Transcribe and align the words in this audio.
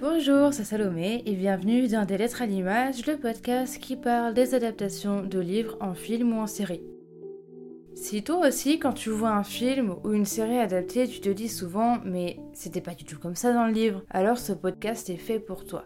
Bonjour, 0.00 0.54
c'est 0.54 0.62
Salomé 0.62 1.24
et 1.26 1.34
bienvenue 1.34 1.88
dans 1.88 2.04
Des 2.04 2.18
Lettres 2.18 2.42
à 2.42 2.46
l'image, 2.46 3.04
le 3.06 3.16
podcast 3.16 3.80
qui 3.80 3.96
parle 3.96 4.32
des 4.32 4.54
adaptations 4.54 5.24
de 5.24 5.40
livres 5.40 5.76
en 5.80 5.92
film 5.92 6.38
ou 6.38 6.40
en 6.40 6.46
série. 6.46 6.84
Si 7.96 8.22
toi 8.22 8.46
aussi, 8.46 8.78
quand 8.78 8.92
tu 8.92 9.10
vois 9.10 9.30
un 9.30 9.42
film 9.42 9.96
ou 10.04 10.12
une 10.12 10.24
série 10.24 10.60
adaptée, 10.60 11.08
tu 11.08 11.18
te 11.18 11.28
dis 11.28 11.48
souvent 11.48 11.98
mais 12.04 12.38
c'était 12.52 12.80
pas 12.80 12.94
du 12.94 13.02
tout 13.02 13.18
comme 13.18 13.34
ça 13.34 13.52
dans 13.52 13.66
le 13.66 13.72
livre, 13.72 14.04
alors 14.10 14.38
ce 14.38 14.52
podcast 14.52 15.10
est 15.10 15.16
fait 15.16 15.40
pour 15.40 15.64
toi. 15.64 15.84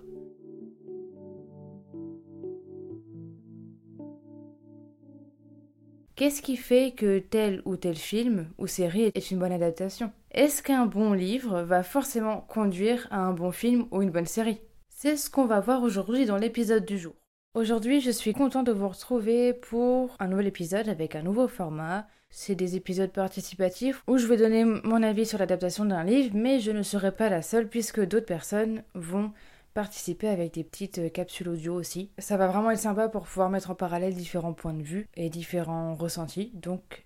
Qu'est-ce 6.16 6.42
qui 6.42 6.58
fait 6.58 6.92
que 6.94 7.18
tel 7.18 7.62
ou 7.64 7.76
tel 7.76 7.96
film 7.96 8.50
ou 8.58 8.66
série 8.66 9.10
est 9.14 9.30
une 9.30 9.38
bonne 9.38 9.52
adaptation? 9.52 10.12
Est-ce 10.34 10.62
qu'un 10.62 10.86
bon 10.86 11.12
livre 11.12 11.60
va 11.60 11.82
forcément 11.82 12.40
conduire 12.40 13.06
à 13.10 13.18
un 13.18 13.34
bon 13.34 13.50
film 13.52 13.86
ou 13.90 14.00
une 14.00 14.10
bonne 14.10 14.24
série? 14.24 14.62
C'est 14.88 15.18
ce 15.18 15.28
qu'on 15.28 15.44
va 15.44 15.60
voir 15.60 15.82
aujourd'hui 15.82 16.24
dans 16.24 16.38
l'épisode 16.38 16.86
du 16.86 16.96
jour. 16.96 17.12
Aujourd'hui, 17.52 18.00
je 18.00 18.10
suis 18.10 18.32
content 18.32 18.62
de 18.62 18.72
vous 18.72 18.88
retrouver 18.88 19.52
pour 19.52 20.16
un 20.20 20.28
nouvel 20.28 20.46
épisode 20.46 20.88
avec 20.88 21.16
un 21.16 21.22
nouveau 21.22 21.48
format. 21.48 22.06
C'est 22.30 22.54
des 22.54 22.76
épisodes 22.76 23.12
participatifs 23.12 24.02
où 24.08 24.16
je 24.16 24.26
vais 24.26 24.38
donner 24.38 24.64
mon 24.64 25.02
avis 25.02 25.26
sur 25.26 25.38
l'adaptation 25.38 25.84
d'un 25.84 26.02
livre, 26.02 26.34
mais 26.34 26.60
je 26.60 26.70
ne 26.70 26.82
serai 26.82 27.12
pas 27.12 27.28
la 27.28 27.42
seule 27.42 27.68
puisque 27.68 28.00
d'autres 28.00 28.24
personnes 28.24 28.84
vont 28.94 29.32
participer 29.74 30.28
avec 30.28 30.54
des 30.54 30.64
petites 30.64 31.12
capsules 31.12 31.50
audio 31.50 31.74
aussi. 31.74 32.10
Ça 32.16 32.38
va 32.38 32.46
vraiment 32.46 32.70
être 32.70 32.78
sympa 32.78 33.10
pour 33.10 33.24
pouvoir 33.24 33.50
mettre 33.50 33.70
en 33.70 33.74
parallèle 33.74 34.14
différents 34.14 34.54
points 34.54 34.72
de 34.72 34.82
vue 34.82 35.08
et 35.14 35.28
différents 35.28 35.94
ressentis. 35.94 36.52
Donc 36.54 37.04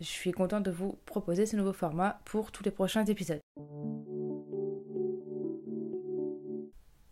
je 0.00 0.04
suis 0.04 0.32
contente 0.32 0.64
de 0.64 0.70
vous 0.70 0.98
proposer 1.06 1.46
ce 1.46 1.56
nouveau 1.56 1.72
format 1.72 2.20
pour 2.24 2.52
tous 2.52 2.64
les 2.64 2.70
prochains 2.70 3.04
épisodes. 3.04 3.40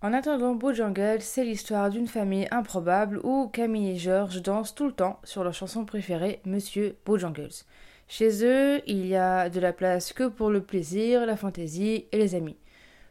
En 0.03 0.13
attendant 0.13 0.59
Jungle, 0.73 1.21
c'est 1.21 1.45
l'histoire 1.45 1.91
d'une 1.91 2.07
famille 2.07 2.47
improbable 2.51 3.21
où 3.25 3.49
Camille 3.49 3.91
et 3.91 3.97
George 3.97 4.43
dansent 4.43 4.75
tout 4.75 4.87
le 4.87 4.93
temps 4.93 5.19
sur 5.25 5.43
leur 5.43 5.55
chanson 5.55 5.85
préférée, 5.85 6.41
Monsieur 6.45 6.97
Bojangles. 7.05 7.65
Chez 8.07 8.45
eux, 8.45 8.83
il 8.87 9.07
y 9.07 9.17
a 9.17 9.51
de 9.51 9.59
la 9.59 9.73
place 9.73 10.13
que 10.13 10.29
pour 10.29 10.51
le 10.51 10.63
plaisir, 10.63 11.27
la 11.27 11.37
fantaisie 11.37 12.07
et 12.13 12.19
les 12.19 12.35
amis 12.35 12.57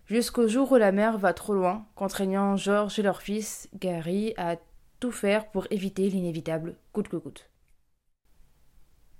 jusqu'au 0.07 0.47
jour 0.47 0.71
où 0.71 0.75
la 0.75 0.91
mère 0.91 1.17
va 1.17 1.33
trop 1.33 1.53
loin, 1.53 1.85
contraignant 1.95 2.55
George 2.57 2.99
et 2.99 3.01
leur 3.01 3.21
fils, 3.21 3.69
Gary, 3.79 4.33
à 4.37 4.57
tout 4.99 5.11
faire 5.11 5.49
pour 5.49 5.67
éviter 5.71 6.09
l'inévitable, 6.09 6.75
coûte 6.93 7.07
que 7.07 7.17
coûte. 7.17 7.49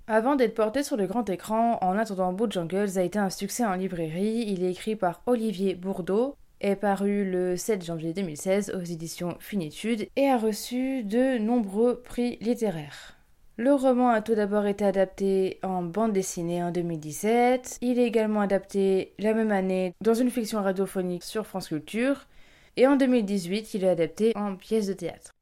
Avant 0.08 0.36
d'être 0.36 0.54
porté 0.54 0.84
sur 0.84 0.96
le 0.96 1.08
grand 1.08 1.28
écran, 1.28 1.78
En 1.80 1.98
attendant 1.98 2.48
Jungles 2.48 2.96
a 2.96 3.02
été 3.02 3.18
un 3.18 3.28
succès 3.28 3.64
en 3.64 3.74
librairie. 3.74 4.44
Il 4.46 4.62
est 4.62 4.70
écrit 4.70 4.94
par 4.94 5.20
Olivier 5.26 5.74
Bourdeau, 5.74 6.36
est 6.60 6.76
paru 6.76 7.28
le 7.28 7.56
7 7.56 7.84
janvier 7.84 8.12
2016 8.12 8.72
aux 8.76 8.84
éditions 8.84 9.36
Finitude 9.40 10.06
et 10.14 10.28
a 10.28 10.38
reçu 10.38 11.02
de 11.02 11.38
nombreux 11.38 12.02
prix 12.02 12.38
littéraires. 12.40 13.16
Le 13.56 13.74
roman 13.74 14.10
a 14.10 14.22
tout 14.22 14.36
d'abord 14.36 14.66
été 14.66 14.84
adapté 14.84 15.58
en 15.64 15.82
bande 15.82 16.12
dessinée 16.12 16.62
en 16.62 16.70
2017. 16.70 17.78
Il 17.80 17.98
est 17.98 18.06
également 18.06 18.42
adapté 18.42 19.12
la 19.18 19.34
même 19.34 19.50
année 19.50 19.92
dans 20.02 20.14
une 20.14 20.30
fiction 20.30 20.62
radiophonique 20.62 21.24
sur 21.24 21.48
France 21.48 21.66
Culture. 21.66 22.28
Et 22.76 22.86
en 22.86 22.94
2018, 22.94 23.74
il 23.74 23.82
est 23.82 23.88
adapté 23.88 24.32
en 24.36 24.54
pièce 24.54 24.86
de 24.86 24.92
théâtre. 24.92 25.32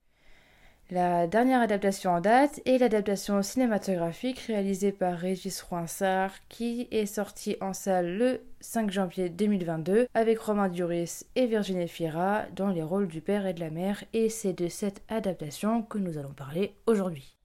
La 0.90 1.26
dernière 1.26 1.62
adaptation 1.62 2.10
en 2.10 2.20
date 2.20 2.60
est 2.66 2.76
l'adaptation 2.76 3.40
cinématographique 3.40 4.40
réalisée 4.40 4.92
par 4.92 5.16
Régis 5.16 5.62
Roinsard 5.62 6.32
qui 6.50 6.88
est 6.90 7.06
sortie 7.06 7.56
en 7.62 7.72
salle 7.72 8.18
le 8.18 8.42
5 8.60 8.90
janvier 8.90 9.30
2022 9.30 10.08
avec 10.12 10.38
Romain 10.38 10.68
Duris 10.68 11.24
et 11.36 11.46
Virginie 11.46 11.88
Fira 11.88 12.42
dans 12.54 12.68
les 12.68 12.82
rôles 12.82 13.08
du 13.08 13.22
père 13.22 13.46
et 13.46 13.54
de 13.54 13.60
la 13.60 13.70
mère 13.70 14.04
et 14.12 14.28
c'est 14.28 14.52
de 14.52 14.68
cette 14.68 15.02
adaptation 15.08 15.82
que 15.82 15.96
nous 15.96 16.18
allons 16.18 16.34
parler 16.34 16.74
aujourd'hui. 16.86 17.38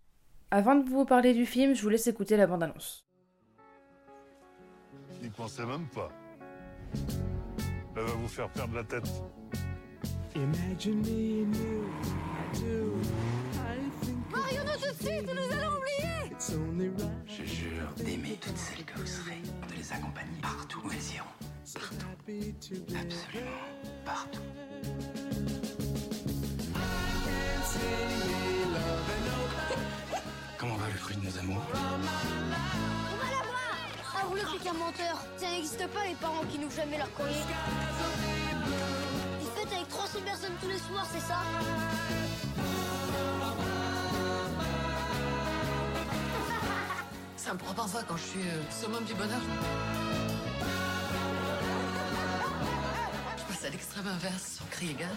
Avant 0.51 0.75
de 0.75 0.89
vous 0.89 1.05
parler 1.05 1.33
du 1.33 1.45
film, 1.45 1.73
je 1.73 1.81
vous 1.81 1.89
laisse 1.89 2.07
écouter 2.07 2.35
la 2.35 2.45
bande-annonce. 2.45 3.05
N'y 5.21 5.29
pensez 5.29 5.65
même 5.65 5.87
pas. 5.95 6.09
Elle 7.95 8.03
va 8.03 8.11
vous 8.11 8.27
faire 8.27 8.49
perdre 8.49 8.75
la 8.75 8.83
tête. 8.83 9.09
Marions-nous 14.31 14.73
tout 14.73 14.91
de 14.91 14.97
suite, 15.07 15.27
nous 15.27 15.49
allons 15.55 15.73
oublier 15.77 16.17
Je 17.27 17.43
jure 17.45 17.93
d'aimer 17.97 18.37
toutes 18.41 18.57
celles 18.57 18.83
que 18.85 18.97
vous 18.99 19.05
serez, 19.05 19.39
de 19.67 19.73
les 19.75 19.91
accompagner 19.93 20.41
partout 20.41 20.79
où 20.83 20.89
elles 20.91 21.13
iront. 21.15 21.27
Partout. 21.73 22.07
Absolument 22.95 23.61
partout. 24.03 24.41
Comment 30.57 30.75
va 30.75 30.87
le 30.87 30.93
fruit 30.97 31.15
de 31.17 31.23
nos 31.25 31.37
amours? 31.37 31.61
On 31.71 31.77
va 31.77 33.29
la 33.29 33.43
voir 33.45 33.77
Ah, 34.15 34.23
vous 34.27 34.35
le 34.35 34.41
qu'un 34.63 34.73
menteur 34.73 35.23
Ça 35.37 35.49
n'existe 35.51 35.85
pas 35.87 36.03
les 36.07 36.15
parents 36.15 36.43
qui 36.51 36.57
n'ouvrent 36.57 36.75
jamais 36.75 36.97
leur 36.97 37.11
courrier. 37.13 37.35
Tous 40.61 40.67
les 40.67 40.77
soirs, 40.77 41.05
c'est 41.11 41.19
ça 41.19 41.37
Ça 47.37 47.53
me 47.53 47.59
prend 47.59 47.73
parfois 47.73 48.03
quand 48.07 48.17
je 48.17 48.23
suis 48.23 48.41
euh, 48.41 48.61
summum 48.69 49.03
du 49.05 49.13
bonheur. 49.13 49.41
Je 53.37 53.43
passe 53.43 53.65
à 53.65 53.69
l'extrême 53.69 54.07
inverse 54.07 54.57
sur 54.57 54.69
cri 54.69 54.91
égal. 54.91 55.09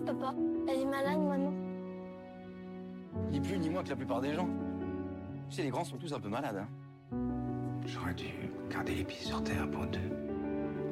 papa. 0.00 0.34
Elle 0.68 0.80
est 0.80 0.84
malade, 0.84 1.18
maman. 1.18 1.67
Ni 3.30 3.40
plus 3.40 3.58
ni 3.58 3.68
moins 3.68 3.82
que 3.82 3.90
la 3.90 3.96
plupart 3.96 4.20
des 4.20 4.34
gens. 4.34 4.48
Tu 5.50 5.56
sais, 5.56 5.62
les 5.62 5.70
grands 5.70 5.84
sont 5.84 5.96
tous 5.96 6.12
un 6.12 6.20
peu 6.20 6.28
malades. 6.28 6.64
Hein. 7.12 7.16
J'aurais 7.86 8.14
dû 8.14 8.26
garder 8.70 8.94
les 8.94 9.04
pieds 9.04 9.26
sur 9.26 9.42
terre 9.42 9.70
pour 9.70 9.86
deux. 9.86 9.98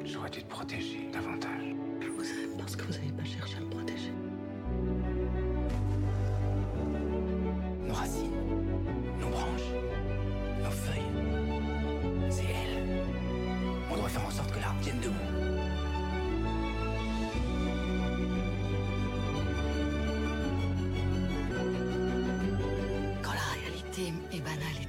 J'aurais 0.03 0.29
dû 0.29 0.41
te 0.41 0.49
protéger 0.49 1.09
davantage. 1.11 1.75
Vous 2.17 2.23
savez, 2.23 2.47
parce 2.57 2.75
que 2.75 2.83
vous 2.83 2.93
n'avez 2.93 3.11
pas 3.11 3.23
cherché 3.23 3.57
à 3.57 3.59
me 3.59 3.69
protéger. 3.69 4.11
Et 24.37 24.41
banal 24.41 24.77
et 24.81 24.85
triste. 24.85 24.86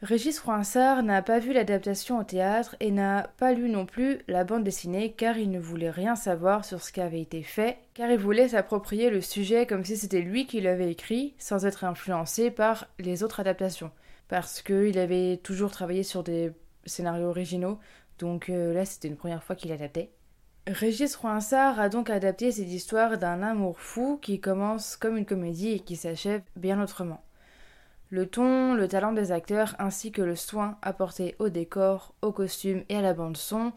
Régis 0.00 0.38
Froissart 0.38 1.02
n'a 1.02 1.22
pas 1.22 1.40
vu 1.40 1.52
l'adaptation 1.52 2.20
au 2.20 2.22
théâtre 2.22 2.76
et 2.78 2.92
n'a 2.92 3.32
pas 3.36 3.52
lu 3.52 3.68
non 3.68 3.84
plus 3.84 4.20
la 4.28 4.44
bande 4.44 4.62
dessinée 4.62 5.12
car 5.12 5.36
il 5.38 5.50
ne 5.50 5.58
voulait 5.58 5.90
rien 5.90 6.14
savoir 6.14 6.64
sur 6.64 6.80
ce 6.80 6.92
qui 6.92 7.00
avait 7.00 7.20
été 7.20 7.42
fait, 7.42 7.78
car 7.94 8.08
il 8.08 8.18
voulait 8.18 8.50
s'approprier 8.50 9.10
le 9.10 9.20
sujet 9.20 9.66
comme 9.66 9.84
si 9.84 9.96
c'était 9.96 10.20
lui 10.20 10.46
qui 10.46 10.60
l'avait 10.60 10.92
écrit 10.92 11.34
sans 11.38 11.66
être 11.66 11.82
influencé 11.82 12.52
par 12.52 12.86
les 13.00 13.24
autres 13.24 13.40
adaptations. 13.40 13.90
Parce 14.28 14.62
qu'il 14.62 14.96
avait 15.00 15.38
toujours 15.38 15.72
travaillé 15.72 16.04
sur 16.04 16.22
des 16.22 16.52
scénarios 16.86 17.30
originaux, 17.30 17.80
donc 18.20 18.50
euh, 18.50 18.72
là 18.72 18.84
c'était 18.84 19.08
une 19.08 19.16
première 19.16 19.42
fois 19.42 19.56
qu'il 19.56 19.72
adaptait. 19.72 20.12
Régis 20.68 21.14
Froissart 21.14 21.80
a 21.80 21.88
donc 21.88 22.08
adapté 22.08 22.52
cette 22.52 22.70
histoire 22.70 23.18
d'un 23.18 23.42
amour 23.42 23.80
fou 23.80 24.16
qui 24.22 24.38
commence 24.38 24.96
comme 24.96 25.16
une 25.16 25.26
comédie 25.26 25.72
et 25.72 25.80
qui 25.80 25.96
s'achève 25.96 26.42
bien 26.54 26.80
autrement. 26.80 27.24
Le 28.10 28.26
ton, 28.26 28.72
le 28.72 28.88
talent 28.88 29.12
des 29.12 29.32
acteurs 29.32 29.76
ainsi 29.78 30.12
que 30.12 30.22
le 30.22 30.34
soin 30.34 30.78
apporté 30.80 31.36
au 31.38 31.50
décor, 31.50 32.14
aux 32.22 32.32
costumes 32.32 32.82
et 32.88 32.96
à 32.96 33.02
la 33.02 33.12
bande 33.12 33.36
son 33.36 33.72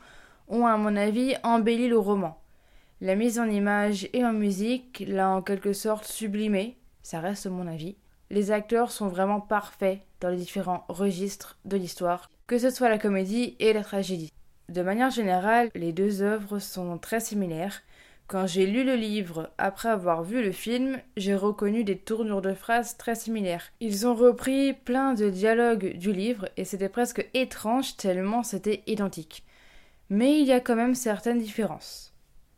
ont 0.48 0.66
à 0.66 0.78
mon 0.78 0.96
avis 0.96 1.36
embelli 1.44 1.90
le 1.90 1.98
roman. 1.98 2.42
La 3.02 3.16
mise 3.16 3.40
en 3.40 3.50
image 3.50 4.08
et 4.14 4.24
en 4.24 4.32
musique 4.32 5.04
l'a 5.06 5.30
en 5.30 5.42
quelque 5.42 5.74
sorte 5.74 6.06
sublimé, 6.06 6.78
ça 7.04 7.20
reste 7.20 7.48
mon 7.48 7.68
avis. 7.68 7.98
Les 8.30 8.52
acteurs 8.52 8.92
sont 8.92 9.10
vraiment 9.10 9.42
parfaits 9.42 10.00
dans 10.22 10.30
les 10.30 10.38
différents 10.38 10.86
registres 10.88 11.58
de 11.66 11.76
l'histoire, 11.76 12.30
que 12.48 12.58
ce 12.58 12.70
soit 12.70 12.90
la 12.90 13.00
comédie 13.00 13.58
et 13.60 13.74
la 13.74 13.84
tragédie. 13.84 14.32
De 14.70 14.82
manière 14.82 15.10
générale, 15.10 15.70
les 15.76 15.92
deux 15.92 16.22
œuvres 16.22 16.60
sont 16.60 16.98
très 16.98 17.20
similaires, 17.20 17.82
Quand 18.32 18.48
j'ai 18.48 18.66
lu 18.66 18.86
le 18.86 18.96
livre 18.96 19.50
après 19.58 19.90
avoir 19.90 20.24
vu 20.24 20.42
le 20.42 20.54
film, 20.54 21.02
j'ai 21.18 21.36
reconnu 21.36 21.84
des 21.84 21.98
tournures 21.98 22.42
de 22.42 22.54
phrases 22.54 22.96
très 22.96 23.14
similaires. 23.14 23.74
Ils 23.82 24.08
ont 24.08 24.16
repris 24.16 24.72
plein 24.72 25.14
de 25.14 25.30
dialogues 25.30 25.98
du 25.98 26.14
livre 26.14 26.48
et 26.56 26.64
c'était 26.64 26.88
presque 26.88 27.28
étrange 27.34 27.98
tellement 27.98 28.42
c'était 28.44 28.84
identique. 28.88 29.44
Mais 30.10 30.40
il 30.40 30.46
y 30.46 30.54
a 30.54 30.62
quand 30.62 30.78
même 30.78 30.96
certaines 30.96 31.40
différences. 31.40 32.14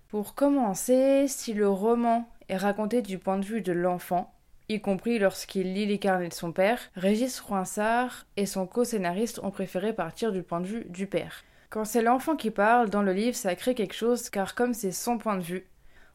Pour 0.10 0.36
commencer, 0.36 1.26
si 1.28 1.56
le 1.56 1.68
roman 1.68 2.30
est 2.50 2.58
raconté 2.58 3.02
du 3.02 3.18
point 3.18 3.40
de 3.40 3.46
vue 3.46 3.62
de 3.62 3.74
l'enfant, 3.74 4.32
y 4.70 4.80
compris 4.80 5.18
lorsqu'il 5.18 5.74
lit 5.74 5.88
les 5.88 5.98
carnets 5.98 6.30
de 6.30 6.36
son 6.36 6.52
père, 6.52 6.92
Régis 6.96 7.40
Froissart 7.40 8.28
et 8.38 8.46
son 8.46 8.68
co-scénariste 8.68 9.40
ont 9.42 9.50
préféré 9.50 9.92
partir 9.92 10.32
du 10.32 10.44
point 10.44 10.62
de 10.62 10.68
vue 10.68 10.86
du 10.90 11.08
père. 11.08 11.44
Quand 11.74 11.86
c'est 11.86 12.04
l'enfant 12.04 12.36
qui 12.36 12.52
parle, 12.52 12.92
dans 12.92 13.02
le 13.02 13.14
livre, 13.14 13.36
ça 13.36 13.56
crée 13.56 13.74
quelque 13.74 13.96
chose 13.96 14.30
car 14.30 14.54
comme 14.54 14.76
c'est 14.76 14.92
son 14.92 15.18
point 15.18 15.38
de 15.38 15.42
vue, 15.42 15.66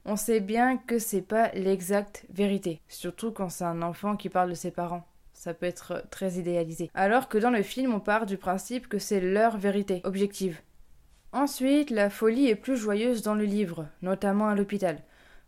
on 0.05 0.15
sait 0.15 0.39
bien 0.39 0.77
que 0.77 1.01
c'est 1.01 1.21
pas 1.21 1.51
l'exacte 1.53 2.25
vérité, 2.31 2.81
surtout 2.87 3.33
quand 3.33 3.49
c'est 3.49 3.65
un 3.65 3.83
enfant 3.83 4.15
qui 4.15 4.29
parle 4.29 4.51
de 4.51 4.55
ses 4.55 4.71
parents. 4.71 5.05
Ça 5.33 5.55
peut 5.55 5.67
être 5.67 6.05
très 6.13 6.35
idéalisé. 6.35 6.93
Alors 6.95 7.29
que 7.29 7.39
dans 7.39 7.51
le 7.51 7.63
film, 7.63 7.93
on 7.93 7.99
part 7.99 8.25
du 8.25 8.37
principe 8.37 8.87
que 8.87 9.01
c'est 9.01 9.21
leur 9.21 9.57
vérité, 9.57 10.01
objective. 10.05 10.61
Ensuite, 11.33 11.91
la 11.91 12.09
folie 12.09 12.47
est 12.47 12.55
plus 12.55 12.77
joyeuse 12.77 13.23
dans 13.23 13.35
le 13.35 13.45
livre, 13.45 13.89
notamment 14.01 14.47
à 14.47 14.55
l'hôpital. 14.55 15.03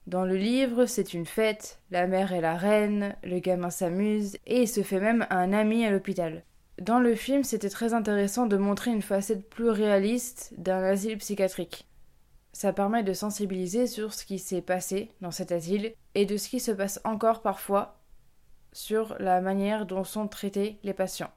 Dans 0.08 0.24
le 0.24 0.34
livre, 0.34 0.86
c'est 0.86 1.14
une 1.14 1.24
fête, 1.24 1.78
la 1.92 2.08
mère 2.08 2.32
est 2.32 2.40
la 2.40 2.56
reine, 2.56 3.14
le 3.22 3.38
gamin 3.38 3.70
s'amuse, 3.70 4.38
et 4.44 4.62
il 4.62 4.68
se 4.68 4.82
fait 4.82 4.98
même 4.98 5.24
un 5.30 5.52
ami 5.52 5.86
à 5.86 5.92
l'hôpital. 5.92 6.42
Dans 6.80 6.98
le 6.98 7.14
film, 7.14 7.44
c'était 7.44 7.68
très 7.68 7.92
intéressant 7.92 8.46
de 8.46 8.56
montrer 8.56 8.90
une 8.90 9.02
facette 9.02 9.46
plus 9.50 9.68
réaliste 9.68 10.54
d'un 10.56 10.82
asile 10.82 11.18
psychiatrique. 11.18 11.86
Ça 12.54 12.72
permet 12.72 13.02
de 13.02 13.12
sensibiliser 13.12 13.86
sur 13.86 14.14
ce 14.14 14.24
qui 14.24 14.38
s'est 14.38 14.62
passé 14.62 15.10
dans 15.20 15.30
cet 15.30 15.52
asile 15.52 15.92
et 16.14 16.24
de 16.24 16.38
ce 16.38 16.48
qui 16.48 16.58
se 16.58 16.70
passe 16.70 16.98
encore 17.04 17.42
parfois 17.42 17.98
sur 18.72 19.14
la 19.20 19.42
manière 19.42 19.84
dont 19.84 20.04
sont 20.04 20.26
traités 20.26 20.78
les 20.82 20.94
patients. 20.94 21.30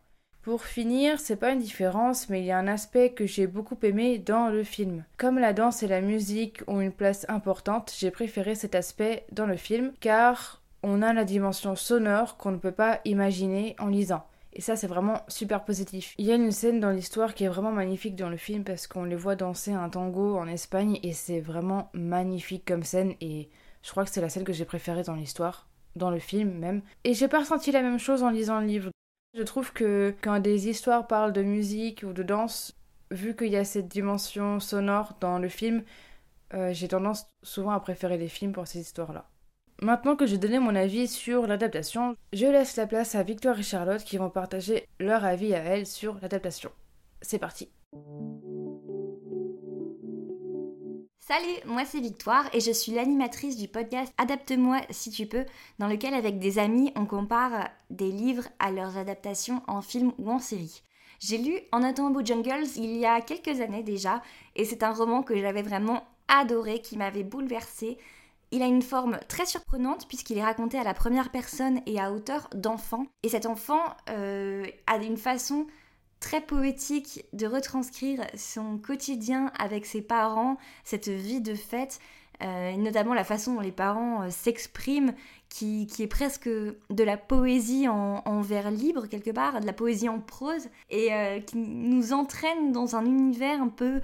Pour 0.44 0.64
finir, 0.64 1.20
c'est 1.20 1.36
pas 1.36 1.52
une 1.52 1.60
différence, 1.60 2.30
mais 2.30 2.40
il 2.40 2.46
y 2.46 2.52
a 2.52 2.58
un 2.58 2.68
aspect 2.68 3.12
que 3.12 3.26
j'ai 3.26 3.48
beaucoup 3.48 3.78
aimé 3.84 4.20
dans 4.20 4.48
le 4.48 4.64
film. 4.64 5.04
Comme 5.18 5.40
la 5.40 5.52
danse 5.52 5.84
et 5.84 5.88
la 5.88 6.02
musique 6.02 6.62
ont 6.68 6.80
une 6.80 6.92
place 6.92 7.26
importante, 7.28 7.94
j'ai 7.98 8.12
préféré 8.12 8.56
cet 8.56 8.76
aspect 8.76 9.26
dans 9.34 9.46
le 9.46 9.58
film 9.58 9.92
car 10.00 10.62
on 10.84 11.02
a 11.02 11.12
la 11.12 11.26
dimension 11.26 11.76
sonore 11.76 12.38
qu'on 12.38 12.52
ne 12.52 12.58
peut 12.58 12.72
pas 12.72 13.02
imaginer 13.04 13.76
en 13.78 13.88
lisant. 13.88 14.26
Et 14.56 14.62
ça, 14.62 14.76
c'est 14.76 14.88
vraiment 14.88 15.22
super 15.28 15.66
positif. 15.66 16.14
Il 16.20 16.26
y 16.26 16.32
a 16.32 16.36
une 16.36 16.52
scène 16.52 16.80
dans 16.80 16.92
l'histoire 16.92 17.34
qui 17.34 17.44
est 17.44 17.50
vraiment 17.50 17.72
magnifique 17.72 18.16
dans 18.16 18.30
le 18.30 18.38
film 18.38 18.64
parce 18.64 18.86
qu'on 18.86 19.04
les 19.04 19.16
voit 19.16 19.36
danser 19.36 19.74
un 19.74 19.90
tango 19.90 20.38
en 20.38 20.48
Espagne 20.48 21.00
et 21.02 21.12
c'est 21.14 21.40
vraiment 21.40 21.90
magnifique 21.94 22.64
comme 22.66 22.84
scène 22.84 23.16
et 23.20 23.50
je 23.82 23.90
crois 23.90 24.06
que 24.06 24.12
c'est 24.12 24.22
la 24.22 24.30
scène 24.30 24.44
que 24.44 24.54
j'ai 24.54 24.66
préférée 24.66 25.02
dans 25.02 25.16
l'histoire, 25.16 25.68
dans 25.96 26.12
le 26.12 26.20
film 26.20 26.52
même. 26.52 26.84
Et 27.04 27.16
j'ai 27.16 27.28
pas 27.28 27.40
ressenti 27.40 27.72
la 27.72 27.82
même 27.82 28.00
chose 28.00 28.22
en 28.22 28.30
lisant 28.30 28.60
le 28.60 28.68
livre. 28.68 28.92
Je 29.36 29.42
trouve 29.42 29.74
que 29.74 30.14
quand 30.22 30.40
des 30.40 30.70
histoires 30.70 31.08
parlent 31.08 31.34
de 31.34 31.42
musique 31.42 32.04
ou 32.08 32.14
de 32.14 32.22
danse, 32.22 32.76
vu 33.10 33.36
qu'il 33.36 33.50
y 33.50 33.58
a 33.58 33.66
cette 33.66 33.88
dimension 33.88 34.60
sonore 34.60 35.18
dans 35.20 35.40
le 35.40 35.50
film, 35.50 35.84
euh, 36.54 36.72
j'ai 36.74 36.88
tendance 36.88 37.26
souvent 37.42 37.72
à 37.72 37.80
préférer 37.80 38.18
les 38.18 38.28
films 38.28 38.52
pour 38.52 38.68
ces 38.68 38.80
histoires-là. 38.80 39.28
Maintenant 39.84 40.16
que 40.16 40.26
j'ai 40.26 40.38
donné 40.38 40.60
mon 40.60 40.76
avis 40.76 41.10
sur 41.10 41.46
l'adaptation, 41.46 42.16
je 42.32 42.46
laisse 42.46 42.78
la 42.78 42.88
place 42.88 43.16
à 43.16 43.24
Victoire 43.24 43.60
et 43.60 43.64
Charlotte 43.64 44.02
qui 44.02 44.16
vont 44.16 44.30
partager 44.30 44.88
leur 44.98 45.26
avis 45.26 45.54
à 45.54 45.58
elles 45.58 45.86
sur 45.86 46.18
l'adaptation. 46.22 46.72
C'est 47.22 47.38
parti. 47.38 47.68
Salut, 51.20 51.58
moi 51.66 51.84
c'est 51.84 52.00
Victoire 52.00 52.46
et 52.54 52.62
je 52.62 52.72
suis 52.72 52.94
l'animatrice 52.94 53.58
du 53.58 53.68
podcast 53.68 54.14
Adapte-moi 54.18 54.80
si 54.90 55.12
tu 55.12 55.26
peux, 55.26 55.44
dans 55.80 55.90
lequel 55.90 56.14
avec 56.14 56.40
des 56.40 56.60
amis 56.60 56.94
on 56.96 57.06
compare 57.06 57.70
des 57.90 58.10
livres 58.10 58.48
à 58.60 58.72
leurs 58.72 58.98
adaptations 58.98 59.64
en 59.68 59.82
film 59.82 60.14
ou 60.18 60.32
en 60.32 60.40
série. 60.40 60.82
J'ai 61.20 61.38
lu 61.38 61.60
En 61.74 61.84
attendant 61.84 62.24
Jungles 62.24 62.70
il 62.78 62.96
y 62.96 63.06
a 63.06 63.20
quelques 63.20 63.60
années 63.60 63.84
déjà 63.84 64.22
et 64.56 64.64
c'est 64.64 64.82
un 64.82 64.94
roman 64.94 65.24
que 65.24 65.38
j'avais 65.38 65.62
vraiment 65.62 66.04
adoré, 66.30 66.80
qui 66.80 66.96
m'avait 66.98 67.24
bouleversée 67.24 67.98
il 68.54 68.62
a 68.62 68.68
une 68.68 68.84
forme 68.84 69.20
très 69.28 69.48
surprenante 69.48 70.08
puisqu'il 70.08 70.38
est 70.38 70.44
raconté 70.44 70.78
à 70.78 70.84
la 70.84 70.94
première 70.94 71.32
personne 71.32 71.82
et 71.88 72.00
à 72.00 72.12
hauteur 72.12 72.48
d'enfant. 72.54 73.08
Et 73.24 73.30
cet 73.30 73.48
enfant 73.48 73.82
euh, 74.10 74.66
a 74.86 74.98
une 74.98 75.18
façon 75.18 75.66
très 76.20 76.40
poétique 76.40 77.26
de 77.34 77.48
retranscrire 77.48 78.22
son 78.38 78.78
quotidien 78.78 79.52
avec 79.58 79.88
ses 79.88 80.04
parents, 80.04 80.58
cette 80.84 81.10
vie 81.10 81.42
de 81.42 81.56
fête, 81.56 82.00
euh, 82.44 82.78
notamment 82.78 83.16
la 83.16 83.24
façon 83.24 83.56
dont 83.56 83.60
les 83.60 83.72
parents 83.72 84.22
euh, 84.22 84.30
s'expriment, 84.30 85.14
qui, 85.50 85.88
est 86.00 86.08
presque 86.08 86.48
de 86.48 87.04
la 87.04 87.18
poésie 87.18 87.88
en, 87.88 88.42
vers 88.42 88.72
libre 88.72 89.08
quelque 89.08 89.30
part, 89.32 89.62
de 89.62 89.66
la 89.68 89.74
poésie 89.74 90.10
en 90.10 90.20
prose, 90.20 90.68
et 90.90 91.12
qui 91.46 91.58
nous 91.58 92.12
entraîne 92.12 92.72
dans 92.72 92.96
un 92.96 93.06
univers 93.06 93.62
un 93.62 93.68
peu 93.68 94.02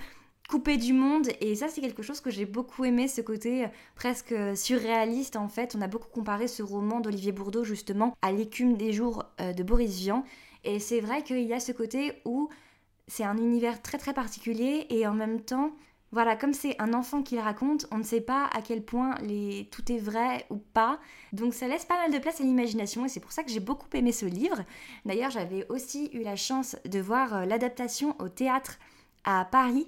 coupé 0.49 0.77
du 0.77 0.93
monde 0.93 1.27
et 1.41 1.53
ça 1.53 1.67
c'est 1.67 1.79
quelque 1.79 2.01
chose 2.01 2.21
que 2.21 2.31
j'ai 2.31 2.45
beaucoup 2.45 2.83
aimé 2.83 3.07
ce 3.07 3.21
côté 3.21 3.65
euh, 3.65 3.67
presque 3.93 4.31
euh, 4.31 4.55
surréaliste 4.55 5.35
en 5.35 5.47
fait 5.47 5.75
on 5.77 5.81
a 5.81 5.87
beaucoup 5.87 6.09
comparé 6.09 6.47
ce 6.47 6.63
roman 6.63 6.99
d'Olivier 7.01 7.31
Bourdeau 7.31 7.63
justement 7.63 8.17
à 8.23 8.31
l'écume 8.31 8.75
des 8.75 8.91
jours 8.91 9.25
euh, 9.39 9.53
de 9.53 9.61
Boris 9.61 9.99
Vian 9.99 10.25
et 10.63 10.79
c'est 10.79 11.01
vrai 11.01 11.21
qu'il 11.21 11.41
y 11.41 11.53
a 11.53 11.59
ce 11.59 11.71
côté 11.71 12.13
où 12.25 12.49
c'est 13.07 13.23
un 13.23 13.37
univers 13.37 13.79
très 13.83 13.99
très 13.99 14.13
particulier 14.13 14.87
et 14.89 15.05
en 15.05 15.13
même 15.13 15.39
temps 15.39 15.71
voilà, 16.11 16.35
comme 16.35 16.53
c'est 16.53 16.75
un 16.81 16.95
enfant 16.95 17.21
qui 17.21 17.35
le 17.35 17.41
raconte, 17.41 17.85
on 17.91 17.99
ne 17.99 18.03
sait 18.03 18.19
pas 18.19 18.49
à 18.51 18.63
quel 18.63 18.83
point 18.83 19.13
tout 19.69 19.91
est 19.91 19.99
vrai 19.99 20.43
ou 20.49 20.57
pas. 20.57 20.99
Donc 21.33 21.53
ça 21.53 21.67
laisse 21.67 21.85
pas 21.85 21.97
mal 21.97 22.11
de 22.11 22.17
place 22.17 22.41
à 22.41 22.43
l'imagination 22.43 23.05
et 23.05 23.09
c'est 23.09 23.19
pour 23.19 23.31
ça 23.31 23.43
que 23.43 23.51
j'ai 23.51 23.59
beaucoup 23.59 23.85
aimé 23.93 24.11
ce 24.11 24.25
livre. 24.25 24.57
D'ailleurs, 25.05 25.29
j'avais 25.29 25.67
aussi 25.69 26.09
eu 26.13 26.23
la 26.23 26.35
chance 26.35 26.75
de 26.83 26.99
voir 26.99 27.45
l'adaptation 27.45 28.15
au 28.17 28.27
théâtre 28.27 28.79
à 29.23 29.45
Paris 29.45 29.87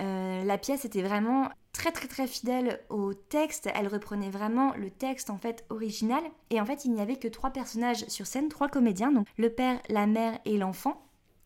euh, 0.00 0.44
la 0.44 0.58
pièce 0.58 0.84
était 0.84 1.02
vraiment 1.02 1.48
très 1.72 1.92
très 1.92 2.08
très 2.08 2.26
fidèle 2.26 2.80
au 2.88 3.14
texte, 3.14 3.68
elle 3.74 3.88
reprenait 3.88 4.30
vraiment 4.30 4.74
le 4.74 4.90
texte 4.90 5.30
en 5.30 5.38
fait 5.38 5.64
original 5.70 6.22
et 6.50 6.60
en 6.60 6.64
fait 6.64 6.84
il 6.84 6.92
n'y 6.92 7.00
avait 7.00 7.16
que 7.16 7.28
trois 7.28 7.50
personnages 7.50 8.04
sur 8.08 8.26
scène, 8.26 8.48
trois 8.48 8.68
comédiens, 8.68 9.12
donc 9.12 9.26
le 9.36 9.50
père, 9.50 9.80
la 9.88 10.06
mère 10.06 10.38
et 10.44 10.56
l'enfant. 10.56 11.02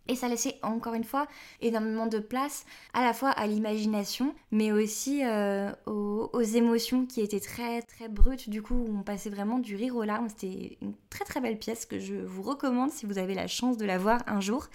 Et 0.08 0.16
ça 0.16 0.26
laissait 0.28 0.58
encore 0.62 0.94
une 0.94 1.04
fois 1.04 1.28
énormément 1.60 2.08
de 2.08 2.18
place 2.18 2.66
à 2.92 3.04
la 3.04 3.12
fois 3.12 3.30
à 3.30 3.46
l'imagination, 3.46 4.34
mais 4.50 4.72
aussi 4.72 5.24
euh, 5.24 5.70
aux, 5.86 6.28
aux, 6.32 6.40
émotions 6.40 7.06
qui 7.06 7.20
étaient 7.20 7.38
très 7.38 7.82
très 7.82 8.08
brutes. 8.08 8.50
Du 8.50 8.62
coup, 8.62 8.84
on 8.90 9.04
passait 9.04 9.30
vraiment 9.30 9.60
du 9.60 9.76
rire 9.76 9.94
aux 9.94 10.02
larmes. 10.02 10.28
C'était 10.28 10.76
une 10.82 10.94
très 11.08 11.24
très 11.24 11.40
belle 11.40 11.56
pièce 11.56 11.86
que 11.86 12.00
je 12.00 12.16
vous 12.16 12.42
recommande 12.42 12.90
si 12.90 13.06
vous 13.06 13.16
avez 13.16 13.34
la 13.34 13.46
chance 13.46 13.76
de 13.76 13.84
la 13.84 13.96
voir 13.96 14.22
un 14.26 14.40
jour. 14.40 14.66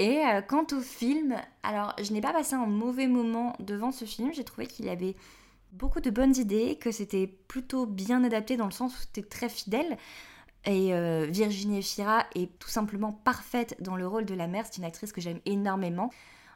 Et 0.00 0.24
euh, 0.24 0.40
quant 0.40 0.64
au 0.72 0.80
film, 0.80 1.36
alors 1.62 1.94
je 2.02 2.10
n'ai 2.14 2.22
pas 2.22 2.32
passé 2.32 2.54
un 2.54 2.64
mauvais 2.64 3.06
moment 3.06 3.54
devant 3.60 3.92
ce 3.92 4.06
film, 4.06 4.32
j'ai 4.32 4.44
trouvé 4.44 4.66
qu'il 4.66 4.88
avait 4.88 5.14
beaucoup 5.72 6.00
de 6.00 6.08
bonnes 6.08 6.34
idées, 6.34 6.78
que 6.80 6.90
c'était 6.90 7.26
plutôt 7.26 7.84
bien 7.84 8.24
adapté 8.24 8.56
dans 8.56 8.64
le 8.64 8.70
sens 8.70 8.96
où 8.96 8.98
c'était 8.98 9.28
très 9.28 9.50
fidèle. 9.50 9.98
Et 10.64 10.94
euh, 10.94 11.26
Virginie 11.28 11.82
Fira 11.82 12.24
est 12.34 12.58
tout 12.58 12.70
simplement 12.70 13.12
parfaite 13.12 13.76
dans 13.82 13.94
le 13.94 14.06
rôle 14.06 14.24
de 14.24 14.32
la 14.32 14.46
mère, 14.46 14.64
c'est 14.64 14.78
une 14.78 14.84
actrice 14.84 15.12
que 15.12 15.20
j'aime 15.20 15.40
énormément. 15.44 16.10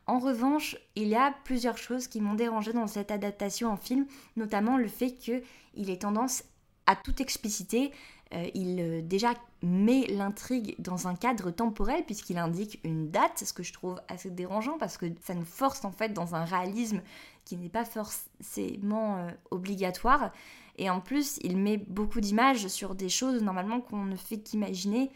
En 0.06 0.20
revanche, 0.20 0.78
il 0.96 1.08
y 1.08 1.14
a 1.14 1.34
plusieurs 1.44 1.76
choses 1.76 2.08
qui 2.08 2.22
m'ont 2.22 2.34
dérangé 2.34 2.72
dans 2.72 2.86
cette 2.86 3.10
adaptation 3.10 3.70
en 3.70 3.76
film, 3.76 4.06
notamment 4.36 4.78
le 4.78 4.88
fait 4.88 5.12
qu'il 5.12 5.90
ait 5.90 5.98
tendance 5.98 6.44
à 6.86 6.96
tout 6.96 7.20
expliciter, 7.20 7.92
euh, 8.32 8.48
il 8.54 8.80
euh, 8.80 9.02
déjà 9.02 9.34
met 9.62 10.06
l'intrigue 10.06 10.74
dans 10.78 11.08
un 11.08 11.14
cadre 11.14 11.50
temporel 11.50 12.04
puisqu'il 12.04 12.38
indique 12.38 12.80
une 12.84 13.10
date, 13.10 13.42
ce 13.44 13.52
que 13.52 13.62
je 13.62 13.72
trouve 13.72 14.00
assez 14.08 14.30
dérangeant 14.30 14.78
parce 14.78 14.96
que 14.96 15.06
ça 15.22 15.34
nous 15.34 15.44
force 15.44 15.84
en 15.84 15.92
fait 15.92 16.12
dans 16.12 16.34
un 16.34 16.44
réalisme 16.44 17.02
qui 17.44 17.56
n'est 17.56 17.68
pas 17.68 17.84
forcément 17.84 19.18
euh, 19.18 19.30
obligatoire. 19.50 20.32
Et 20.76 20.90
en 20.90 21.00
plus, 21.00 21.38
il 21.42 21.56
met 21.56 21.76
beaucoup 21.76 22.20
d'images 22.20 22.66
sur 22.68 22.94
des 22.94 23.08
choses 23.08 23.42
normalement 23.42 23.80
qu'on 23.80 24.04
ne 24.04 24.16
fait 24.16 24.38
qu'imaginer. 24.38 25.10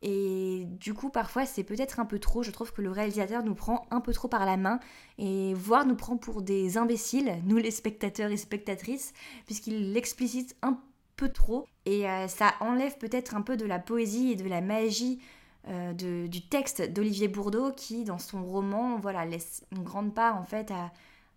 Et 0.00 0.66
du 0.80 0.94
coup, 0.94 1.10
parfois, 1.10 1.44
c'est 1.44 1.62
peut-être 1.62 2.00
un 2.00 2.06
peu 2.06 2.18
trop. 2.18 2.42
Je 2.42 2.50
trouve 2.50 2.72
que 2.72 2.82
le 2.82 2.90
réalisateur 2.90 3.44
nous 3.44 3.54
prend 3.54 3.86
un 3.90 4.00
peu 4.00 4.12
trop 4.12 4.26
par 4.26 4.46
la 4.46 4.56
main 4.56 4.80
et 5.18 5.54
voire 5.54 5.86
nous 5.86 5.94
prend 5.94 6.16
pour 6.16 6.42
des 6.42 6.76
imbéciles, 6.78 7.40
nous 7.44 7.58
les 7.58 7.70
spectateurs 7.70 8.30
et 8.30 8.36
spectatrices, 8.36 9.12
puisqu'il 9.44 9.92
l'explicite 9.92 10.56
un 10.62 10.72
peu 10.72 10.91
trop. 11.28 11.66
Et 11.84 12.08
euh, 12.08 12.28
ça 12.28 12.54
enlève 12.60 12.96
peut-être 12.98 13.34
un 13.34 13.42
peu 13.42 13.56
de 13.56 13.66
la 13.66 13.78
poésie 13.78 14.32
et 14.32 14.36
de 14.36 14.48
la 14.48 14.60
magie 14.60 15.20
euh, 15.68 15.92
du 15.92 16.48
texte 16.48 16.82
d'Olivier 16.92 17.28
Bourdeau 17.28 17.72
qui, 17.72 18.04
dans 18.04 18.18
son 18.18 18.44
roman, 18.44 18.98
voilà, 18.98 19.24
laisse 19.24 19.64
une 19.70 19.84
grande 19.84 20.12
part 20.12 20.36
en 20.36 20.44
fait 20.44 20.72
à, 20.72 20.90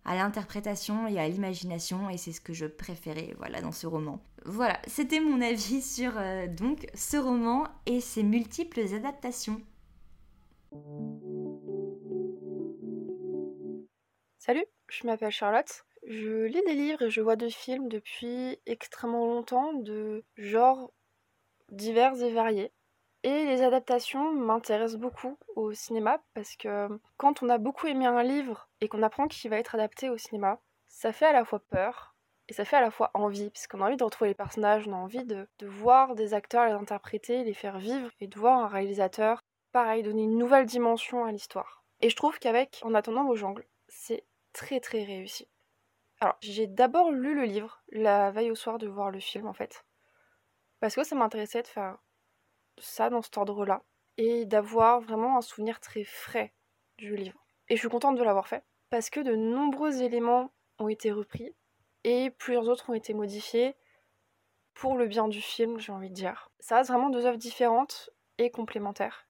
l'interprétation 0.04 1.06
et 1.08 1.18
à 1.18 1.28
l'imagination 1.28 2.08
et 2.10 2.16
c'est 2.16 2.30
ce 2.30 2.40
que 2.40 2.52
je 2.52 2.66
préférais 2.66 3.34
voilà 3.38 3.60
dans 3.60 3.72
ce 3.72 3.86
roman. 3.86 4.20
Voilà, 4.44 4.80
c'était 4.86 5.20
mon 5.20 5.40
avis 5.40 5.82
sur 5.94 6.12
euh, 6.16 6.46
donc 6.46 6.86
ce 6.94 7.16
roman 7.16 7.66
et 7.86 8.00
ses 8.00 8.22
multiples 8.22 8.80
adaptations. 8.94 9.60
Salut, 14.38 14.64
je 14.88 15.06
m'appelle 15.06 15.32
Charlotte 15.32 15.84
Je 16.06 16.44
lis 16.44 16.62
des 16.64 16.74
livres 16.74 17.02
et 17.02 17.10
je 17.10 17.20
vois 17.20 17.34
des 17.34 17.50
films 17.50 17.88
depuis 17.88 18.60
extrêmement 18.64 19.26
longtemps, 19.26 19.72
de 19.72 20.24
genres 20.36 20.92
divers 21.70 22.22
et 22.22 22.32
variés. 22.32 22.72
Et 23.24 23.44
les 23.44 23.62
adaptations 23.62 24.32
m'intéressent 24.32 25.00
beaucoup 25.00 25.36
au 25.56 25.72
cinéma 25.72 26.22
parce 26.32 26.54
que 26.54 26.88
quand 27.16 27.42
on 27.42 27.48
a 27.48 27.58
beaucoup 27.58 27.88
aimé 27.88 28.06
un 28.06 28.22
livre 28.22 28.68
et 28.80 28.86
qu'on 28.86 29.02
apprend 29.02 29.26
qu'il 29.26 29.50
va 29.50 29.58
être 29.58 29.74
adapté 29.74 30.08
au 30.08 30.16
cinéma, 30.16 30.60
ça 30.86 31.12
fait 31.12 31.26
à 31.26 31.32
la 31.32 31.44
fois 31.44 31.58
peur 31.58 32.14
et 32.48 32.52
ça 32.52 32.64
fait 32.64 32.76
à 32.76 32.80
la 32.80 32.92
fois 32.92 33.10
envie, 33.14 33.50
parce 33.50 33.66
qu'on 33.66 33.80
a 33.80 33.86
envie 33.86 33.96
de 33.96 34.04
retrouver 34.04 34.30
les 34.30 34.34
personnages, 34.34 34.86
on 34.86 34.92
a 34.92 34.96
envie 34.96 35.24
de, 35.24 35.48
voir 35.62 36.14
des 36.14 36.34
acteurs 36.34 36.66
les 36.66 36.72
interpréter, 36.72 37.42
les 37.42 37.54
faire 37.54 37.78
vivre, 37.78 38.08
et 38.20 38.28
de 38.28 38.38
voir 38.38 38.60
un 38.60 38.68
réalisateur, 38.68 39.42
pareil, 39.72 40.04
donner 40.04 40.22
une 40.22 40.38
nouvelle 40.38 40.66
dimension 40.66 41.24
à 41.24 41.32
l'histoire. 41.32 41.82
Et 42.02 42.10
je 42.10 42.14
trouve 42.14 42.38
qu'avec 42.38 42.80
En 42.84 42.94
attendant 42.94 43.24
vos 43.24 43.34
jungles, 43.34 43.66
c'est 43.88 44.24
très 44.52 44.78
très 44.78 45.02
réussi. 45.02 45.48
Alors, 46.20 46.36
j'ai 46.40 46.66
d'abord 46.66 47.10
lu 47.10 47.34
le 47.34 47.44
livre 47.44 47.82
la 47.90 48.30
veille 48.30 48.50
au 48.50 48.54
soir 48.54 48.78
de 48.78 48.86
voir 48.86 49.10
le 49.10 49.20
film 49.20 49.46
en 49.46 49.52
fait. 49.52 49.84
Parce 50.80 50.94
que 50.94 51.04
ça 51.04 51.14
m'intéressait 51.14 51.62
de 51.62 51.66
faire 51.66 51.98
ça 52.78 53.10
dans 53.10 53.22
cet 53.22 53.36
ordre-là. 53.36 53.82
Et 54.18 54.46
d'avoir 54.46 55.00
vraiment 55.00 55.36
un 55.36 55.42
souvenir 55.42 55.78
très 55.80 56.04
frais 56.04 56.54
du 56.96 57.16
livre. 57.16 57.46
Et 57.68 57.76
je 57.76 57.80
suis 57.80 57.88
contente 57.88 58.16
de 58.16 58.22
l'avoir 58.22 58.48
fait. 58.48 58.64
Parce 58.88 59.10
que 59.10 59.20
de 59.20 59.34
nombreux 59.34 60.02
éléments 60.02 60.52
ont 60.78 60.88
été 60.88 61.12
repris. 61.12 61.54
Et 62.04 62.30
plusieurs 62.30 62.68
autres 62.68 62.88
ont 62.88 62.94
été 62.94 63.12
modifiés. 63.12 63.74
Pour 64.72 64.96
le 64.96 65.06
bien 65.06 65.28
du 65.28 65.42
film, 65.42 65.78
j'ai 65.78 65.92
envie 65.92 66.08
de 66.08 66.14
dire. 66.14 66.50
Ça 66.60 66.76
reste 66.76 66.90
vraiment 66.90 67.10
deux 67.10 67.26
œuvres 67.26 67.36
différentes 67.36 68.10
et 68.38 68.50
complémentaires. 68.50 69.26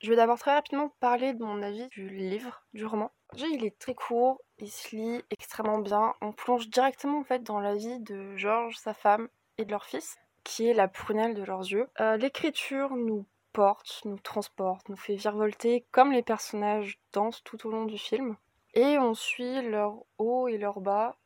Je 0.00 0.10
vais 0.10 0.16
d'abord 0.16 0.38
très 0.38 0.54
rapidement 0.54 0.90
parler 1.00 1.34
de 1.34 1.42
mon 1.42 1.62
avis 1.62 1.88
du 1.88 2.08
livre, 2.08 2.64
du 2.74 2.84
roman. 2.84 3.12
Il 3.38 3.64
est 3.64 3.78
très 3.78 3.94
court, 3.94 4.40
il 4.58 4.70
se 4.70 4.96
lit 4.96 5.22
extrêmement 5.30 5.78
bien. 5.78 6.14
On 6.20 6.32
plonge 6.32 6.68
directement 6.68 7.20
en 7.20 7.24
fait 7.24 7.42
dans 7.42 7.60
la 7.60 7.74
vie 7.74 8.00
de 8.00 8.34
Georges, 8.36 8.76
sa 8.76 8.94
femme 8.94 9.28
et 9.58 9.64
de 9.64 9.70
leur 9.70 9.84
fils, 9.84 10.16
qui 10.44 10.68
est 10.68 10.74
la 10.74 10.88
prunelle 10.88 11.34
de 11.34 11.42
leurs 11.42 11.60
yeux. 11.60 11.88
Euh, 12.00 12.16
l'écriture 12.16 12.96
nous 12.96 13.26
porte, 13.52 14.02
nous 14.04 14.18
transporte, 14.18 14.88
nous 14.88 14.96
fait 14.96 15.16
virevolter 15.16 15.86
comme 15.90 16.12
les 16.12 16.22
personnages 16.22 16.98
dansent 17.12 17.42
tout 17.44 17.66
au 17.66 17.70
long 17.70 17.84
du 17.84 17.98
film. 17.98 18.36
Et 18.74 18.98
on 18.98 19.14
suit 19.14 19.62
leur 19.62 19.96
haut 20.18 20.48
et 20.48 20.58
leur 20.58 20.80
bas. 20.80 21.16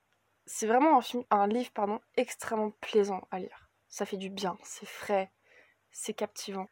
C'est 0.47 0.67
vraiment 0.67 0.97
un, 0.97 1.01
film, 1.01 1.25
un 1.31 1.47
livre 1.47 1.71
pardon, 1.73 2.01
extrêmement 2.17 2.73
plaisant 2.81 3.27
à 3.31 3.39
lire. 3.39 3.69
Ça 3.89 4.07
fait 4.07 4.17
du 4.17 4.31
bien, 4.31 4.57
c'est 4.63 4.87
frais, 4.87 5.31
c'est 5.91 6.15
captivant. 6.15 6.69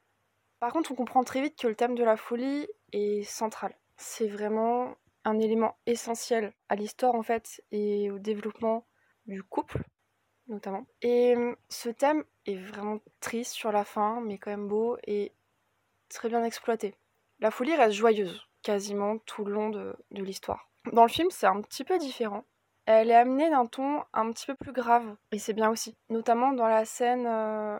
Par 0.60 0.72
contre, 0.72 0.90
on 0.92 0.96
comprend 0.96 1.22
très 1.22 1.40
vite 1.40 1.58
que 1.58 1.68
le 1.68 1.76
thème 1.76 1.94
de 1.94 2.04
la 2.04 2.16
folie 2.16 2.66
est 2.92 3.22
central. 3.22 3.74
C'est 3.96 4.28
vraiment 4.28 4.96
un 5.28 5.38
élément 5.38 5.76
essentiel 5.86 6.52
à 6.68 6.74
l'histoire 6.74 7.14
en 7.14 7.22
fait 7.22 7.62
et 7.70 8.10
au 8.10 8.18
développement 8.18 8.86
du 9.26 9.42
couple 9.42 9.84
notamment. 10.48 10.86
Et 11.02 11.36
hum, 11.36 11.56
ce 11.68 11.88
thème 11.88 12.24
est 12.46 12.56
vraiment 12.56 12.98
triste 13.20 13.52
sur 13.52 13.72
la 13.72 13.84
fin, 13.84 14.20
mais 14.20 14.38
quand 14.38 14.50
même 14.50 14.68
beau 14.68 14.96
et 15.06 15.32
très 16.08 16.28
bien 16.28 16.44
exploité. 16.44 16.94
La 17.40 17.50
folie 17.50 17.76
reste 17.76 17.94
joyeuse 17.94 18.48
quasiment 18.62 19.18
tout 19.18 19.44
le 19.44 19.52
long 19.52 19.70
de, 19.70 19.94
l'histoire. 20.10 20.70
Dans 20.92 21.04
le 21.04 21.08
film, 21.10 21.28
c'est 21.30 21.46
un 21.46 21.60
petit 21.60 21.84
peu 21.84 21.98
différent. 21.98 22.44
Elle 22.86 23.10
est 23.10 23.14
amenée 23.14 23.50
d'un 23.50 23.66
ton 23.66 24.02
un 24.12 24.32
petit 24.32 24.46
peu 24.46 24.54
plus 24.54 24.72
grave, 24.72 25.16
et 25.30 25.38
c'est 25.38 25.52
bien 25.52 25.70
aussi. 25.70 25.96
Notamment 26.08 26.52
dans 26.52 26.66
la 26.66 26.84
scène 26.84 27.26
euh, 27.26 27.78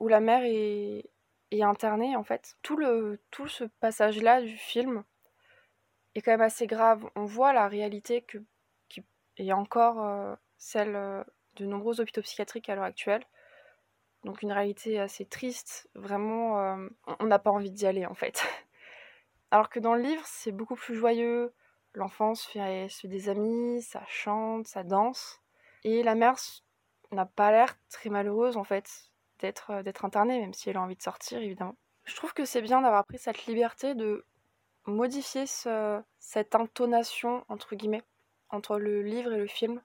où 0.00 0.08
la 0.08 0.20
mère 0.20 0.42
est, 0.44 1.04
est 1.50 1.62
internée, 1.62 2.16
en 2.16 2.24
fait. 2.24 2.56
Tout, 2.62 2.76
le, 2.76 3.20
tout 3.30 3.46
ce 3.46 3.64
passage-là 3.80 4.42
du 4.42 4.56
film 4.56 5.04
est 6.14 6.22
quand 6.22 6.32
même 6.32 6.40
assez 6.40 6.66
grave. 6.66 7.08
On 7.14 7.24
voit 7.24 7.52
la 7.52 7.68
réalité 7.68 8.22
que, 8.22 8.38
qui 8.88 9.02
est 9.36 9.52
encore 9.52 10.04
euh, 10.04 10.34
celle 10.56 10.96
euh, 10.96 11.22
de 11.56 11.66
nombreux 11.66 12.00
hôpitaux 12.00 12.22
psychiatriques 12.22 12.68
à 12.68 12.74
l'heure 12.74 12.84
actuelle. 12.84 13.24
Donc 14.24 14.42
une 14.42 14.52
réalité 14.52 14.98
assez 14.98 15.24
triste, 15.24 15.88
vraiment, 15.94 16.60
euh, 16.60 16.88
on 17.20 17.26
n'a 17.26 17.38
pas 17.38 17.50
envie 17.50 17.70
d'y 17.70 17.86
aller 17.86 18.04
en 18.06 18.14
fait. 18.14 18.42
Alors 19.50 19.70
que 19.70 19.78
dans 19.78 19.94
le 19.94 20.02
livre, 20.02 20.22
c'est 20.26 20.52
beaucoup 20.52 20.74
plus 20.74 20.94
joyeux, 20.94 21.54
l'enfance 21.94 22.44
fait, 22.44 22.88
se 22.88 23.00
fait 23.00 23.08
des 23.08 23.28
amis, 23.28 23.80
ça 23.82 24.02
chante, 24.06 24.66
ça 24.66 24.82
danse, 24.82 25.40
et 25.84 26.02
la 26.02 26.14
mère 26.14 26.36
n'a 27.12 27.24
pas 27.24 27.52
l'air 27.52 27.78
très 27.88 28.10
malheureuse 28.10 28.56
en 28.56 28.64
fait 28.64 29.10
d'être 29.38 30.04
internée, 30.04 30.40
même 30.40 30.52
si 30.52 30.68
elle 30.68 30.76
a 30.76 30.82
envie 30.82 30.96
de 30.96 31.02
sortir 31.02 31.38
évidemment. 31.38 31.76
Je 32.04 32.16
trouve 32.16 32.32
que 32.32 32.44
c'est 32.44 32.62
bien 32.62 32.80
d'avoir 32.80 33.04
pris 33.04 33.18
cette 33.18 33.46
liberté 33.46 33.94
de 33.94 34.24
modifier 34.88 35.44
cette 35.46 36.54
intonation, 36.54 37.44
entre 37.48 37.76
guillemets, 37.76 38.04
entre 38.50 38.78
le 38.78 39.02
livre 39.02 39.32
et 39.32 39.38
le 39.38 39.46
film? 39.46 39.80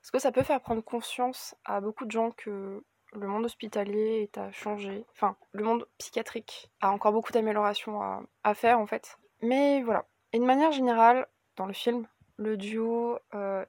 Parce 0.00 0.10
que 0.10 0.18
ça 0.18 0.32
peut 0.32 0.42
faire 0.42 0.60
prendre 0.60 0.82
conscience 0.82 1.54
à 1.64 1.80
beaucoup 1.80 2.04
de 2.04 2.10
gens 2.10 2.32
que 2.32 2.82
le 3.14 3.26
monde 3.26 3.44
hospitalier 3.44 4.22
est 4.22 4.38
à 4.38 4.50
changer? 4.52 5.04
Enfin, 5.12 5.36
le 5.52 5.64
monde 5.64 5.86
psychiatrique 5.98 6.70
a 6.80 6.90
encore 6.90 7.12
beaucoup 7.12 7.32
d'améliorations 7.32 8.26
à, 8.42 8.54
faire 8.54 8.78
en 8.78 8.86
fait. 8.86 9.18
Mais 9.42 9.82
voilà. 9.82 10.06
Et 10.32 10.38
de 10.38 10.44
manière 10.44 10.72
générale, 10.72 11.26
dans 11.56 11.66
le 11.66 11.72
film, 11.72 12.06
le 12.36 12.56
duo 12.56 13.18
euh, 13.34 13.64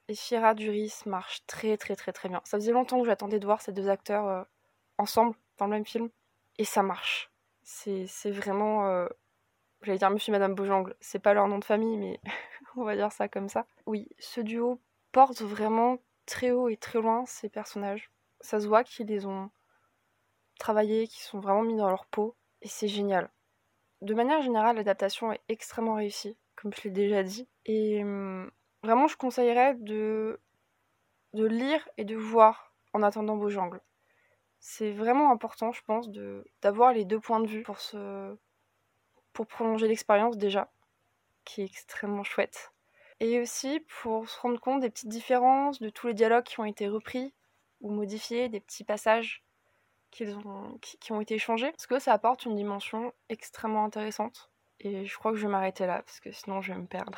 Duris 0.55 1.01
marche 1.05 1.45
très 1.45 1.77
très 1.77 1.95
très 1.95 2.13
très 2.13 2.29
bien. 2.29 2.41
Ça 2.45 2.57
faisait 2.57 2.71
longtemps 2.71 2.99
que 3.01 3.05
j'attendais 3.05 3.39
de 3.39 3.45
voir 3.45 3.61
ces 3.61 3.73
deux 3.73 3.89
acteurs 3.89 4.27
euh, 4.27 4.43
ensemble 4.97 5.35
dans 5.57 5.65
le 5.65 5.71
même 5.71 5.85
film. 5.85 6.09
Et 6.57 6.65
ça 6.65 6.83
marche. 6.83 7.29
C'est 7.63 8.31
vraiment 8.31 8.87
euh, 8.87 9.07
J'allais 9.83 9.97
dire 9.97 10.09
monsieur 10.09 10.31
et 10.31 10.37
madame 10.37 10.55
Beaujangle, 10.55 10.95
c'est 11.01 11.19
pas 11.19 11.33
leur 11.33 11.47
nom 11.47 11.59
de 11.59 11.65
famille, 11.65 11.97
mais 11.97 12.19
on 12.77 12.83
va 12.83 12.95
dire 12.95 13.11
ça 13.11 13.27
comme 13.27 13.49
ça. 13.49 13.65
Oui, 13.85 14.07
ce 14.17 14.39
duo 14.39 14.79
porte 15.11 15.41
vraiment 15.41 15.99
très 16.25 16.51
haut 16.51 16.69
et 16.69 16.77
très 16.77 17.01
loin 17.01 17.25
ces 17.25 17.49
personnages. 17.49 18.09
Ça 18.39 18.61
se 18.61 18.67
voit 18.67 18.83
qu'ils 18.83 19.07
les 19.07 19.25
ont 19.25 19.49
travaillés, 20.57 21.07
qu'ils 21.07 21.23
sont 21.23 21.39
vraiment 21.39 21.63
mis 21.63 21.75
dans 21.75 21.89
leur 21.89 22.05
peau, 22.05 22.35
et 22.61 22.69
c'est 22.69 22.87
génial. 22.87 23.29
De 24.01 24.13
manière 24.13 24.41
générale, 24.41 24.77
l'adaptation 24.77 25.33
est 25.33 25.41
extrêmement 25.49 25.95
réussie, 25.95 26.37
comme 26.55 26.73
je 26.73 26.83
l'ai 26.83 26.89
déjà 26.89 27.23
dit. 27.23 27.47
Et 27.65 28.03
hum, 28.03 28.49
vraiment, 28.83 29.07
je 29.07 29.17
conseillerais 29.17 29.75
de, 29.75 30.39
lire 31.33 31.87
et 31.97 32.05
de 32.05 32.15
voir 32.15 32.73
en 32.93 33.03
attendant 33.03 33.37
Beaujangle. 33.37 33.81
C'est 34.59 34.91
vraiment 34.91 35.31
important, 35.31 35.73
je 35.73 35.81
pense, 35.83 36.09
d'avoir 36.61 36.93
les 36.93 37.03
deux 37.03 37.19
points 37.19 37.41
de 37.41 37.47
vue 37.47 37.63
pour 37.63 37.79
se, 37.79 38.37
pour 39.33 39.47
prolonger 39.47 39.87
l'expérience 39.87 40.37
déjà, 40.37 40.71
qui 41.43 41.61
est 41.61 41.65
extrêmement 41.65 42.23
chouette. 42.23 42.71
Et 43.19 43.39
aussi 43.39 43.79
pour 44.01 44.29
se 44.29 44.39
rendre 44.39 44.59
compte 44.59 44.81
des 44.81 44.89
petites 44.89 45.09
différences, 45.09 45.79
de 45.79 45.89
tous 45.89 46.07
les 46.07 46.13
dialogues 46.13 46.43
qui 46.43 46.59
ont 46.59 46.65
été 46.65 46.87
repris 46.87 47.33
ou 47.81 47.91
modifiés, 47.91 48.49
des 48.49 48.59
petits 48.59 48.83
passages 48.83 49.43
qui, 50.11 50.23
ont, 50.25 50.77
qui, 50.81 51.11
ont 51.11 51.21
été 51.21 51.35
échangés, 51.35 51.71
parce 51.71 51.87
que 51.87 51.99
ça 51.99 52.13
apporte 52.13 52.45
une 52.45 52.55
dimension 52.55 53.13
extrêmement 53.29 53.83
intéressante. 53.83 54.51
Et 54.79 55.05
je 55.05 55.17
crois 55.17 55.31
que 55.31 55.37
je 55.37 55.45
vais 55.45 55.51
m'arrêter 55.51 55.85
là, 55.85 56.01
parce 56.03 56.19
que 56.19 56.31
sinon 56.31 56.61
je 56.61 56.73
vais 56.73 56.79
me 56.79 56.85
perdre. 56.85 57.17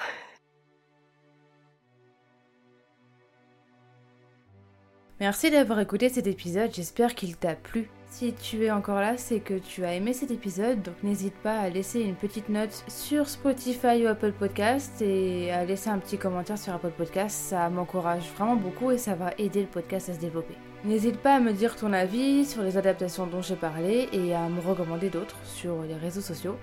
Merci 5.19 5.49
d'avoir 5.49 5.79
écouté 5.79 6.09
cet 6.09 6.27
épisode, 6.27 6.73
j'espère 6.73 7.15
qu'il 7.15 7.37
t'a 7.37 7.55
plu. 7.55 7.89
Si 8.17 8.31
tu 8.31 8.63
es 8.63 8.71
encore 8.71 9.01
là, 9.01 9.17
c'est 9.17 9.41
que 9.41 9.55
tu 9.55 9.83
as 9.83 9.93
aimé 9.93 10.13
cet 10.13 10.31
épisode, 10.31 10.81
donc 10.81 10.95
n'hésite 11.03 11.33
pas 11.33 11.59
à 11.59 11.67
laisser 11.67 11.99
une 11.99 12.15
petite 12.15 12.47
note 12.47 12.85
sur 12.87 13.27
Spotify 13.27 14.05
ou 14.05 14.07
Apple 14.07 14.31
Podcast 14.31 15.01
et 15.01 15.51
à 15.51 15.65
laisser 15.65 15.89
un 15.89 15.99
petit 15.99 16.17
commentaire 16.17 16.57
sur 16.57 16.73
Apple 16.73 16.93
Podcast. 16.95 17.35
Ça 17.35 17.69
m'encourage 17.69 18.31
vraiment 18.37 18.55
beaucoup 18.55 18.91
et 18.91 18.97
ça 18.97 19.15
va 19.15 19.33
aider 19.37 19.59
le 19.59 19.67
podcast 19.67 20.07
à 20.07 20.13
se 20.13 20.19
développer. 20.21 20.53
N'hésite 20.85 21.17
pas 21.17 21.35
à 21.35 21.39
me 21.41 21.51
dire 21.51 21.75
ton 21.75 21.91
avis 21.91 22.45
sur 22.45 22.61
les 22.61 22.77
adaptations 22.77 23.27
dont 23.27 23.41
j'ai 23.41 23.57
parlé 23.57 24.07
et 24.13 24.33
à 24.33 24.47
me 24.47 24.61
recommander 24.61 25.09
d'autres 25.09 25.35
sur 25.43 25.81
les 25.81 25.95
réseaux 25.95 26.21
sociaux. 26.21 26.55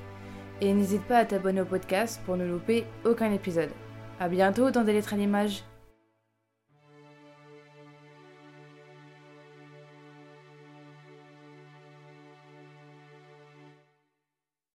Et 0.63 0.73
n'hésite 0.73 1.03
pas 1.03 1.19
à 1.19 1.27
t'abonner 1.27 1.61
au 1.61 1.67
podcast 1.67 2.23
pour 2.25 2.39
ne 2.39 2.47
louper 2.47 2.87
aucun 3.05 3.31
épisode. 3.31 3.73
A 4.21 4.31
bientôt 4.31 4.71
dans 4.71 4.85
des 4.85 4.95
lettres 4.95 5.13
à 5.13 5.17
l'image. 5.19 5.65